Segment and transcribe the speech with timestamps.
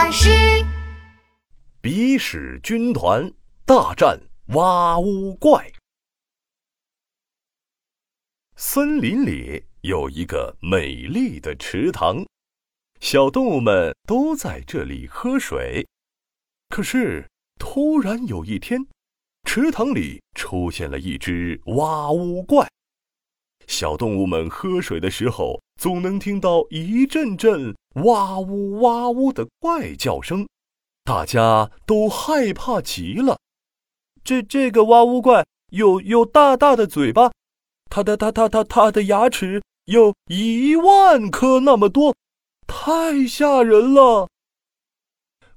[0.00, 0.30] 巴士。
[1.82, 3.30] 鼻屎军团
[3.66, 4.18] 大战
[4.54, 5.70] 蛙乌怪。
[8.56, 12.24] 森林里有一个美丽的池塘，
[12.98, 15.86] 小动物们都在这里喝水。
[16.70, 17.28] 可是，
[17.58, 18.80] 突然有一天，
[19.46, 22.66] 池塘里出现了一只蛙乌怪。
[23.66, 30.46] 小动物们喝水的时候，总能听到一阵阵哇呜哇呜的怪叫声，
[31.04, 33.38] 大家都害怕极了。
[34.22, 37.32] 这这个哇呜怪有有大大的嘴巴，
[37.90, 42.14] 它的它它它它的牙齿有一万颗那么多，
[42.66, 44.28] 太吓人了。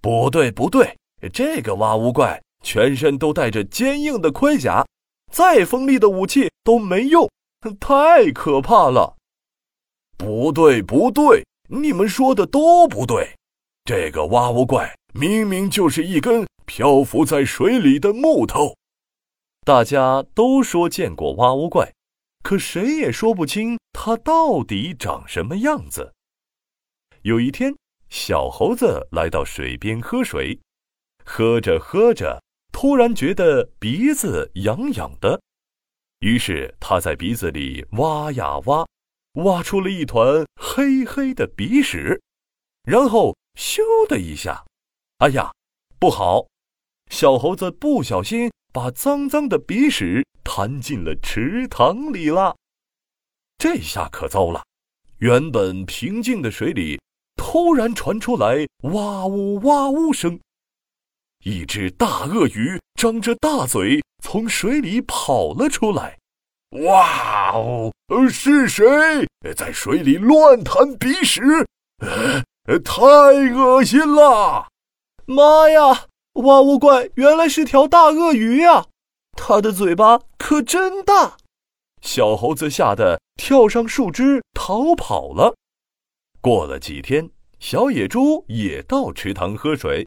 [0.00, 0.96] 不对不对，
[1.32, 4.84] 这个哇呜怪全身都带着坚硬的盔甲，
[5.32, 7.30] 再锋利的武器都没用。
[7.80, 9.16] 太可怕了！
[10.16, 13.34] 不对，不对，你们说的都不对。
[13.84, 18.76] 这个蛙乌怪明明就是一根漂浮在水里的木头。
[19.64, 21.92] 大家都说见过蛙乌怪，
[22.42, 26.12] 可谁也说不清它到底长什么样子。
[27.22, 27.74] 有一天，
[28.08, 30.60] 小猴子来到水边喝水，
[31.24, 32.40] 喝着喝着，
[32.72, 35.40] 突然觉得鼻子痒痒的。
[36.20, 38.86] 于是他在鼻子里挖呀挖，
[39.36, 42.20] 挖出了一团黑黑的鼻屎，
[42.84, 44.64] 然后咻的一下，
[45.18, 45.52] 哎呀，
[45.98, 46.46] 不好！
[47.10, 52.56] 小猴子不小心把脏脏的鼻屎弹进了池塘里了。
[53.58, 54.64] 这下可糟了！
[55.18, 57.00] 原本平静的水里
[57.36, 60.38] 突然传出来哇呜哇呜声，
[61.44, 64.02] 一只大鳄鱼张着大嘴。
[64.22, 66.18] 从水里跑了出来，
[66.84, 67.92] 哇哦！
[68.28, 68.84] 是谁
[69.56, 71.40] 在水里乱弹鼻屎？
[72.66, 73.00] 呃，太
[73.54, 74.68] 恶心了！
[75.24, 76.06] 妈呀！
[76.34, 78.84] 哇呜怪原来是条大鳄鱼呀，
[79.32, 81.38] 它的嘴巴可真大！
[82.02, 85.56] 小猴子吓得跳上树枝逃跑了。
[86.42, 90.06] 过了几天，小野猪也到池塘喝水，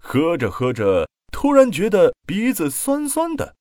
[0.00, 1.08] 喝着喝着。
[1.32, 3.55] 突然觉得鼻子酸酸的，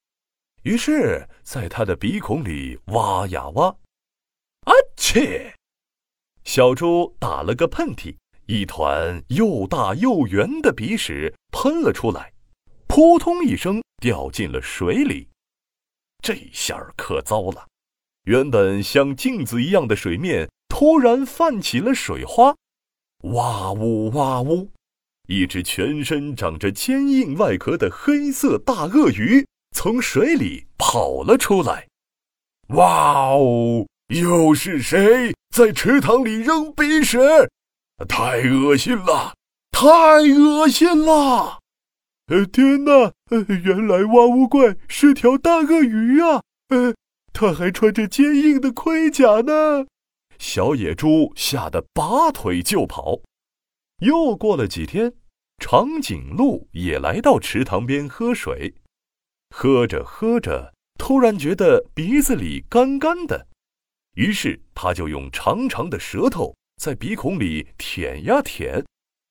[0.65, 5.53] 于是在他的鼻孔里挖呀挖，啊切！
[6.43, 8.15] 小猪打了个喷嚏，
[8.47, 12.33] 一团又大又圆的鼻屎喷了出来，
[12.87, 15.29] 扑通一声掉进了水里。
[16.23, 17.67] 这下可糟了，
[18.23, 22.55] 原本像镜子一样的水面突然泛起了水花，
[23.35, 24.71] 哇呜哇呜！
[25.27, 31.85] 一只全身长着坚硬外壳的黑色大鳄鱼从水里跑了出来。
[32.69, 33.85] 哇哦！
[34.07, 37.19] 又是谁在池塘里扔鼻屎？
[38.07, 39.35] 太恶心了！
[39.71, 41.59] 太恶心了！
[42.27, 43.11] 呃，天哪！
[43.63, 46.41] 原来蛙乌怪是条大鳄鱼啊！
[46.69, 46.95] 呃，
[47.33, 49.85] 它还穿着坚硬的盔甲呢。
[50.39, 53.19] 小野猪吓得拔腿就跑。
[53.99, 55.13] 又过了几天，
[55.57, 58.73] 长颈鹿也来到池塘边喝水，
[59.57, 63.47] 喝着喝着，突然觉得鼻子里干干的，
[64.15, 68.83] 于是他就用长长的舌头在鼻孔里舔呀舔，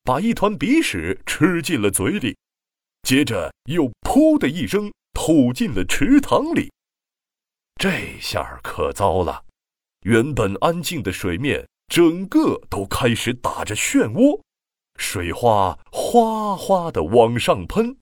[0.02, 2.34] 把一团鼻屎吃进了嘴里，
[3.02, 6.72] 接着又“噗”的一声吐进了池塘里。
[7.76, 9.44] 这下可糟了，
[10.06, 14.40] 原本安静的水面整个都开始打着漩涡。
[14.96, 17.98] 水花哗哗的往上喷，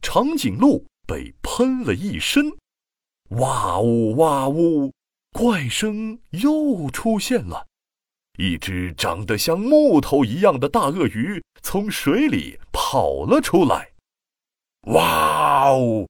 [0.00, 2.52] 长颈鹿被喷了一身。
[3.30, 4.92] 哇呜哇呜，
[5.32, 7.66] 怪声又出现了。
[8.38, 13.92] 一只长得像木头一样的大鳄鱼从水里跑了出来。
[14.82, 16.06] 哇哦！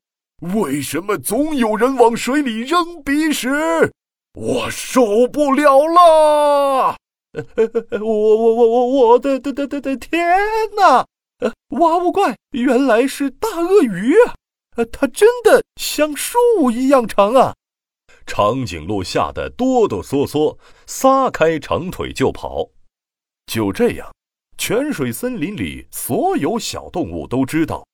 [0.55, 3.49] 为什么总有人往水里扔鼻屎？
[4.35, 6.97] 我受不了了！
[8.01, 10.37] 我我我我我的的的的的天
[10.77, 11.07] 哪！
[11.79, 14.35] 哇呜怪原来是大鳄鱼啊！
[14.87, 16.39] 它真的像树
[16.71, 17.55] 一样长啊！
[18.27, 22.69] 长颈鹿吓得哆哆嗦嗦，撒开长腿就跑。
[23.47, 24.13] 就这样，
[24.59, 27.87] 泉水森林里所有小动物都知道，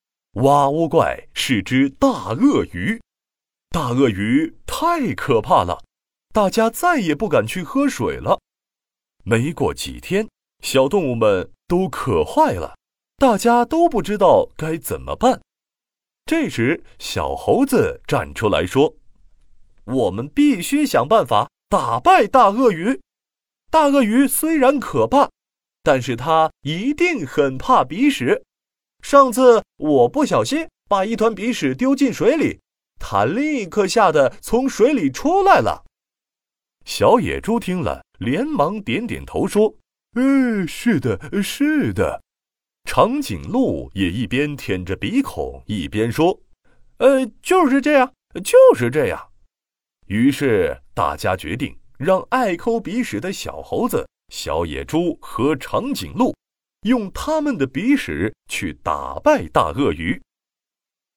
[0.42, 3.00] 蛙乌怪是只大鳄鱼。
[3.70, 5.82] 大鳄鱼太可怕了，
[6.32, 8.40] 大家再也不敢去喝水了。
[9.25, 10.28] 没过几天，
[10.64, 12.76] 小动物们都渴坏了，
[13.16, 15.40] 大家都不知道该怎么办。
[16.26, 18.96] 这时，小猴子站出来说
[19.84, 22.98] ：“我们必须想办法打败大鳄鱼。
[23.70, 25.28] 大鳄鱼虽然可怕，
[25.82, 28.42] 但是它一定很怕鼻屎。
[29.02, 32.58] 上次我不小心把一团鼻屎丢进水里，
[32.98, 35.84] 它立刻吓得从水里出来了。
[36.86, 39.74] 小野猪听了，连忙点点头说
[40.16, 42.22] ：“嗯，是的，是的。”
[42.84, 46.40] 长颈鹿也一边舔着鼻孔，一边说
[46.98, 48.12] ：“呃，就是这样，
[48.44, 49.31] 就是这样。”
[50.06, 56.34] 于是大家决定让爱抠鼻屎的小猴子、小野猪和长颈鹿，
[56.86, 60.20] 用他们的鼻屎去打败大鳄鱼。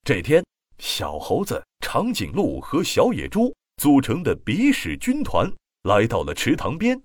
[0.04, 0.44] 这天，
[0.80, 5.52] 小猴子、长颈鹿和小野猪组成的鼻屎军团
[5.84, 7.00] 来到了池塘边。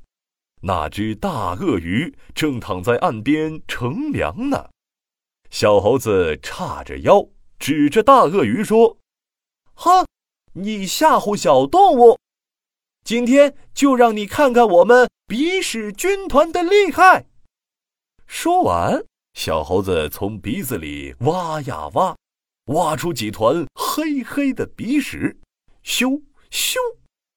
[0.63, 4.71] 那只大鳄鱼正躺在岸边乘凉呢。
[5.51, 7.29] 小猴子叉着腰，
[7.59, 8.99] 指着大鳄鱼说
[9.75, 10.07] ：“哼！”
[10.55, 12.19] 你吓唬小动物，
[13.05, 17.27] 今天就让你看看我们鼻屎军团的厉害。
[18.27, 22.15] 说完，小猴子从鼻子里挖呀挖，
[22.67, 25.41] 挖出几团黑黑的鼻屎，
[25.83, 26.77] 咻咻，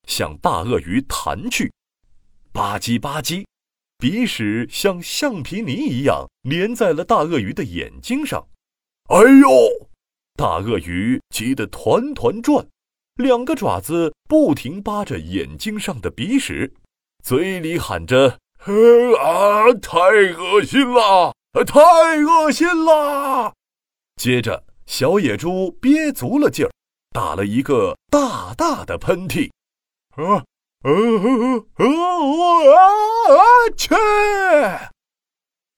[0.05, 1.71] 向大鳄鱼弹去，
[2.55, 3.45] 吧唧吧唧，
[3.97, 8.47] 鼻屎像橡皮泥一样粘在了大鳄鱼的眼睛上。
[9.09, 9.89] 哎呦！
[10.37, 12.65] 大鳄鱼急得团团转。
[13.15, 16.73] 两个爪子不停扒着眼睛上的鼻屎，
[17.21, 18.39] 嘴里喊着
[19.19, 21.35] ：“啊，太恶心了，
[21.67, 21.81] 太
[22.23, 23.53] 恶心了！”
[24.15, 26.71] 接着，小野猪憋足了劲儿，
[27.11, 29.51] 打了一个大大的喷嚏。
[30.11, 30.45] 啊，
[30.85, 30.91] 啊
[31.77, 31.85] 啊
[33.27, 33.33] 啊！
[33.75, 33.95] 切！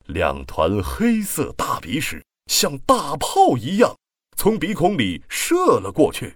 [0.06, 3.96] 两团黑色大鼻屎像大炮一样
[4.36, 6.36] 从鼻孔里射了过去。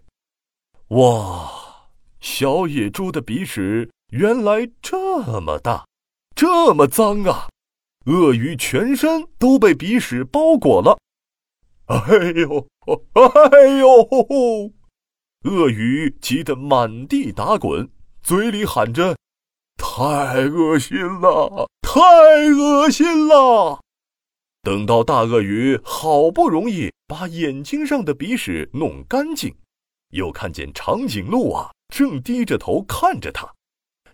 [0.91, 1.51] 哇，
[2.21, 5.85] 小野猪的鼻屎原来这么大，
[6.33, 7.49] 这么脏啊！
[8.05, 10.97] 鳄鱼全身都被鼻屎包裹了。
[11.87, 11.99] 哎
[12.39, 12.67] 呦，
[13.15, 14.71] 哎呦！
[15.43, 17.89] 鳄鱼急得满地打滚，
[18.23, 19.15] 嘴里喊着
[19.77, 22.01] ：“太恶心了，太
[22.53, 23.81] 恶心了！”
[24.63, 29.53] 等到大鳄鱼好不容易把眼睛上的鼻屎弄干净。
[30.11, 33.49] 又看见长颈鹿啊，正低着头看着它，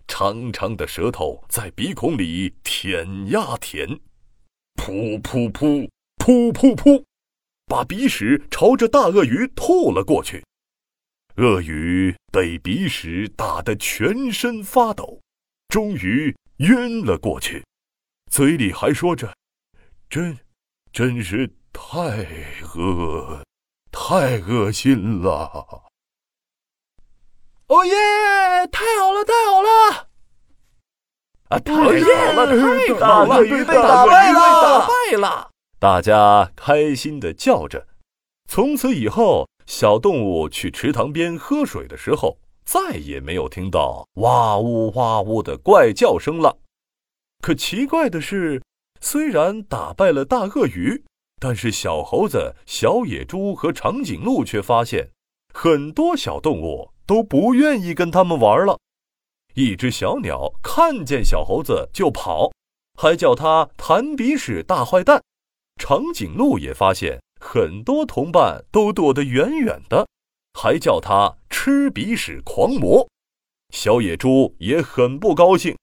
[0.06, 3.86] 长长的舌头在鼻孔里舔呀舔，
[4.76, 5.88] 噗噗噗，
[6.18, 7.04] 噗噗噗，
[7.66, 10.42] 把鼻屎朝着大鳄鱼吐了过去。
[11.38, 15.20] 鳄鱼被鼻屎打得全身发抖，
[15.68, 17.64] 终于晕了过去，
[18.28, 19.32] 嘴里还说着
[20.10, 20.36] ：“真，
[20.92, 22.00] 真是太
[22.74, 23.44] 恶，
[23.92, 25.84] 太恶心了。”
[27.68, 27.94] 哦耶！
[28.72, 30.08] 太好了，太好了！
[31.50, 33.36] 啊，太好了，太好了！
[33.36, 35.50] 鳄鱼被打败了，打败了！
[35.78, 37.86] 大家开心的叫着。
[38.48, 46.58] 从此以后，小动物去池塘边喝水的时候，再也没有听到哇呜哇呜的怪叫声了。
[47.42, 48.62] 可奇怪的是，
[49.00, 51.04] 虽然打败了大鳄鱼，
[51.38, 55.10] 但是小猴子、小野猪和长颈鹿却发现，
[55.52, 56.90] 很多小动物。
[57.08, 58.78] 都不愿意跟他们玩了。
[59.54, 62.52] 一只小鸟看见小猴子就跑，
[63.00, 65.22] 还叫它弹鼻屎大坏蛋。
[65.80, 70.06] 长颈鹿也发现很多同伴都躲得远远的，
[70.54, 73.08] 还叫它吃鼻屎狂魔。
[73.74, 75.76] 小野猪也很不高兴，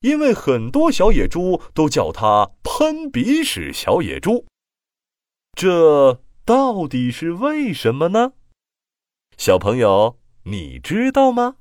[0.00, 4.46] 因为很多小野猪都叫它喷鼻屎小野猪。
[5.54, 8.32] 这到底是为什么呢？
[9.36, 10.18] 小朋友。
[10.44, 11.56] 你知道吗？